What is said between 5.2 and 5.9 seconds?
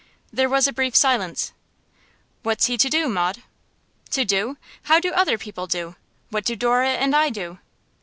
people